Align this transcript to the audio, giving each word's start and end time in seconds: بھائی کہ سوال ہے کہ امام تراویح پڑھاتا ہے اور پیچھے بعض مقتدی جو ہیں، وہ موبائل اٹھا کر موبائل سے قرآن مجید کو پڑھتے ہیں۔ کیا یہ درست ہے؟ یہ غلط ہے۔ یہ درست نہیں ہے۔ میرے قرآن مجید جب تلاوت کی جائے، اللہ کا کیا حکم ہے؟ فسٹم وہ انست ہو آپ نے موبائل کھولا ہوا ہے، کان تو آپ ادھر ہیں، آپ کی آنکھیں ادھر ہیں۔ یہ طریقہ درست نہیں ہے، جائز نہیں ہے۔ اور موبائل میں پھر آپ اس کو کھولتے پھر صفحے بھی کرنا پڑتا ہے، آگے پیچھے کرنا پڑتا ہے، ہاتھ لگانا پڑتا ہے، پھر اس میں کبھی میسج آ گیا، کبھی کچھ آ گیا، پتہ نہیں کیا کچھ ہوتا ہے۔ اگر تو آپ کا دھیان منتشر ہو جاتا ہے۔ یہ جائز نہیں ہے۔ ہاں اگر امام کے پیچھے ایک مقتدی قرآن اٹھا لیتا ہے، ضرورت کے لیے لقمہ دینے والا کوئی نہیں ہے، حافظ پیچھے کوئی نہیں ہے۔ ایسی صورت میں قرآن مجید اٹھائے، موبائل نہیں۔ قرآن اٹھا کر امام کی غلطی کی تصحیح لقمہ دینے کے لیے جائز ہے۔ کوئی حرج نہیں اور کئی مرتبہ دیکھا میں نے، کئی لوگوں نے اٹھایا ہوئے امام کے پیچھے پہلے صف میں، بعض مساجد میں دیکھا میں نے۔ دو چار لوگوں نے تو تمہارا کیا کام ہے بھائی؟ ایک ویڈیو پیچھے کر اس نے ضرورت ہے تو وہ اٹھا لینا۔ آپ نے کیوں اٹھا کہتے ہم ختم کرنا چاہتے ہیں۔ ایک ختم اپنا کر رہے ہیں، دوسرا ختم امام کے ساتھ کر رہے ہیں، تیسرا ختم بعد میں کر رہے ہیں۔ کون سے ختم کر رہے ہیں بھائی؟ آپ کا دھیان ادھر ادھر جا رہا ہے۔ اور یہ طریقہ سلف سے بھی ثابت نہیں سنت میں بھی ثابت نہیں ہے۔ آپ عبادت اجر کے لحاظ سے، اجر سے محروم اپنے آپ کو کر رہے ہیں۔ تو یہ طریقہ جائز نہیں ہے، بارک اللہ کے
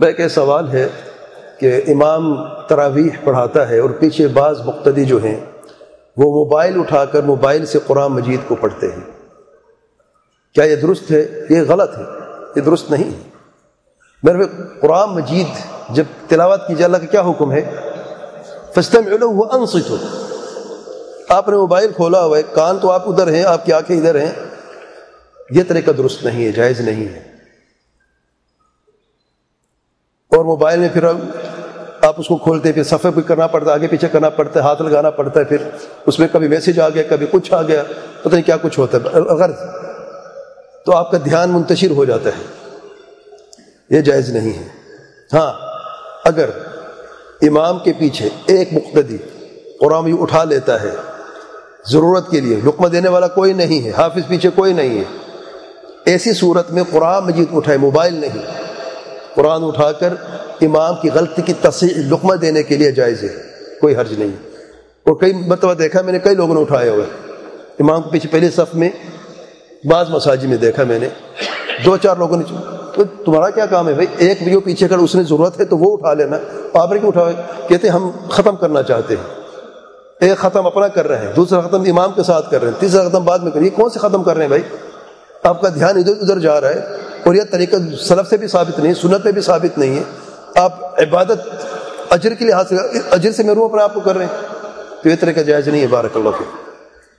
بھائی 0.00 0.14
کہ 0.14 0.28
سوال 0.28 0.68
ہے 0.68 0.88
کہ 1.58 1.80
امام 1.88 2.48
تراویح 2.68 3.08
پڑھاتا 3.24 3.68
ہے 3.68 3.78
اور 3.78 3.90
پیچھے 3.90 4.26
بعض 4.26 4.60
مقتدی 4.60 5.04
جو 5.04 5.24
ہیں، 5.24 5.40
وہ 6.16 6.44
موبائل 6.44 6.80
اٹھا 6.80 7.04
کر 7.04 7.22
موبائل 7.22 7.66
سے 7.66 7.78
قرآن 7.86 8.12
مجید 8.12 8.48
کو 8.48 8.54
پڑھتے 8.54 8.86
ہیں۔ 8.86 9.10
کیا 10.54 10.64
یہ 10.64 10.76
درست 10.76 11.10
ہے؟ 11.10 11.46
یہ 11.50 11.60
غلط 11.68 11.98
ہے۔ 11.98 12.02
یہ 12.56 12.60
درست 12.60 12.90
نہیں 12.90 13.04
ہے۔ 13.04 13.30
میرے 14.22 14.44
قرآن 14.80 15.10
مجید 15.10 15.46
جب 15.90 16.04
تلاوت 16.28 16.60
کی 16.68 16.74
جائے، 16.74 16.84
اللہ 16.84 16.96
کا 16.96 17.06
کیا 17.06 17.20
حکم 17.20 17.52
ہے؟ 17.52 17.76
فسٹم 18.74 19.00
وہ 19.20 19.44
انست 19.52 19.90
ہو 19.90 19.96
آپ 21.28 21.48
نے 21.48 21.56
موبائل 21.56 21.92
کھولا 21.96 22.24
ہوا 22.24 22.38
ہے، 22.38 22.42
کان 22.52 22.78
تو 22.78 22.90
آپ 22.90 23.08
ادھر 23.08 23.28
ہیں، 23.28 23.44
آپ 23.44 23.66
کی 23.66 23.72
آنکھیں 23.72 23.96
ادھر 23.96 24.14
ہیں۔ 24.14 24.32
یہ 25.50 25.62
طریقہ 25.68 25.90
درست 25.90 26.24
نہیں 26.24 26.44
ہے، 26.44 26.52
جائز 26.52 26.80
نہیں 26.80 27.06
ہے۔ 27.08 27.29
اور 30.30 30.44
موبائل 30.44 30.78
میں 30.78 30.88
پھر 30.92 31.04
آپ 32.02 32.14
اس 32.18 32.26
کو 32.26 32.36
کھولتے 32.36 32.72
پھر 32.72 32.82
صفحے 32.82 33.10
بھی 33.10 33.22
کرنا 33.22 33.46
پڑتا 33.46 33.70
ہے، 33.70 33.74
آگے 33.74 33.86
پیچھے 33.86 34.08
کرنا 34.08 34.30
پڑتا 34.30 34.60
ہے، 34.60 34.64
ہاتھ 34.64 34.82
لگانا 34.82 35.10
پڑتا 35.10 35.40
ہے، 35.40 35.44
پھر 35.44 35.56
اس 36.06 36.18
میں 36.18 36.28
کبھی 36.32 36.48
میسج 36.48 36.80
آ 36.80 36.88
گیا، 36.88 37.02
کبھی 37.08 37.26
کچھ 37.30 37.54
آ 37.54 37.62
گیا، 37.62 37.82
پتہ 38.22 38.34
نہیں 38.34 38.42
کیا 38.42 38.56
کچھ 38.62 38.78
ہوتا 38.78 38.98
ہے۔ 38.98 39.18
اگر 39.18 39.50
تو 40.86 40.96
آپ 40.96 41.10
کا 41.10 41.18
دھیان 41.24 41.50
منتشر 41.50 41.90
ہو 41.90 42.04
جاتا 42.04 42.30
ہے۔ 42.30 42.44
یہ 43.90 44.00
جائز 44.00 44.30
نہیں 44.30 44.58
ہے۔ 44.58 44.68
ہاں 45.32 45.52
اگر 46.24 46.50
امام 47.42 47.78
کے 47.78 47.92
پیچھے 47.98 48.28
ایک 48.46 48.68
مقتدی 48.72 49.16
قرآن 49.80 50.16
اٹھا 50.20 50.44
لیتا 50.44 50.82
ہے، 50.82 50.90
ضرورت 51.86 52.30
کے 52.30 52.40
لیے 52.40 52.56
لقمہ 52.64 52.88
دینے 52.88 53.08
والا 53.08 53.28
کوئی 53.28 53.52
نہیں 53.52 53.84
ہے، 53.84 53.90
حافظ 53.90 54.28
پیچھے 54.28 54.50
کوئی 54.54 54.72
نہیں 54.72 54.98
ہے۔ 54.98 55.04
ایسی 56.04 56.32
صورت 56.32 56.70
میں 56.70 56.82
قرآن 56.90 57.24
مجید 57.24 57.48
اٹھائے، 57.52 57.78
موبائل 57.78 58.14
نہیں۔ 58.14 58.69
قرآن 59.34 59.64
اٹھا 59.64 59.92
کر 59.92 60.14
امام 60.60 60.94
کی 61.02 61.10
غلطی 61.14 61.42
کی 61.42 61.52
تصحیح 61.52 61.90
لقمہ 61.96 62.34
دینے 62.34 62.62
کے 62.62 62.76
لیے 62.76 62.92
جائز 62.92 63.22
ہے۔ 63.22 63.28
کوئی 63.80 63.96
حرج 63.96 64.18
نہیں 64.18 64.28
اور 65.06 65.14
کئی 65.20 65.32
مرتبہ 65.32 65.74
دیکھا 65.74 66.02
میں 66.02 66.12
نے، 66.12 66.18
کئی 66.18 66.34
لوگوں 66.34 66.54
نے 66.54 66.60
اٹھایا 66.60 66.92
ہوئے 66.92 67.04
امام 67.80 68.02
کے 68.02 68.10
پیچھے 68.10 68.28
پہلے 68.28 68.50
صف 68.50 68.74
میں، 68.74 68.90
بعض 69.84 70.10
مساجد 70.10 70.44
میں 70.44 70.56
دیکھا 70.56 70.84
میں 70.84 70.98
نے۔ 70.98 71.08
دو 71.84 71.96
چار 71.96 72.16
لوگوں 72.16 72.36
نے 72.36 72.54
تو 72.94 73.04
تمہارا 73.24 73.50
کیا 73.50 73.66
کام 73.66 73.88
ہے 73.88 73.92
بھائی؟ 73.92 74.06
ایک 74.18 74.42
ویڈیو 74.42 74.60
پیچھے 74.60 74.88
کر 74.88 74.98
اس 74.98 75.14
نے 75.14 75.22
ضرورت 75.22 75.60
ہے 75.60 75.64
تو 75.64 75.78
وہ 75.78 75.96
اٹھا 75.96 76.14
لینا۔ 76.14 76.36
آپ 76.74 76.92
نے 76.92 76.98
کیوں 76.98 77.12
اٹھا 77.16 77.42
کہتے 77.68 77.88
ہم 77.88 78.10
ختم 78.30 78.56
کرنا 78.56 78.82
چاہتے 78.82 79.14
ہیں۔ 79.14 79.40
ایک 80.20 80.38
ختم 80.38 80.66
اپنا 80.66 80.88
کر 80.88 81.08
رہے 81.08 81.18
ہیں، 81.18 81.32
دوسرا 81.36 81.60
ختم 81.60 81.80
امام 81.80 82.12
کے 82.12 82.22
ساتھ 82.22 82.50
کر 82.50 82.62
رہے 82.62 82.70
ہیں، 82.70 82.80
تیسرا 82.80 83.08
ختم 83.08 83.24
بعد 83.24 83.38
میں 83.38 83.50
کر 83.50 83.60
رہے 83.60 83.68
ہیں۔ 83.68 83.76
کون 83.76 83.90
سے 83.90 83.98
ختم 83.98 84.22
کر 84.22 84.34
رہے 84.34 84.42
ہیں 84.42 84.48
بھائی؟ 84.48 84.62
آپ 85.42 85.60
کا 85.60 85.68
دھیان 85.68 85.98
ادھر 85.98 86.12
ادھر 86.20 86.38
جا 86.38 86.60
رہا 86.60 86.68
ہے۔ 86.68 86.80
اور 87.24 87.34
یہ 87.34 87.42
طریقہ 87.50 87.76
سلف 88.00 88.28
سے 88.30 88.36
بھی 88.36 88.46
ثابت 88.46 88.78
نہیں 88.78 88.94
سنت 88.94 89.24
میں 89.24 89.32
بھی 89.32 89.42
ثابت 89.42 89.78
نہیں 89.78 89.96
ہے۔ 89.96 90.02
آپ 90.54 91.02
عبادت 91.02 91.38
اجر 92.10 92.34
کے 92.34 92.44
لحاظ 92.44 92.68
سے، 92.68 92.76
اجر 93.10 93.32
سے 93.32 93.42
محروم 93.42 93.64
اپنے 93.64 93.82
آپ 93.82 93.94
کو 93.94 94.00
کر 94.00 94.16
رہے 94.16 94.24
ہیں۔ 94.24 94.42
تو 95.02 95.08
یہ 95.08 95.16
طریقہ 95.20 95.40
جائز 95.40 95.68
نہیں 95.68 95.82
ہے، 95.82 95.86
بارک 95.86 96.16
اللہ 96.16 96.28
کے 96.28 96.69